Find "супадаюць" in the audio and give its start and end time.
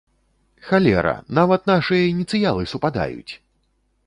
2.73-3.33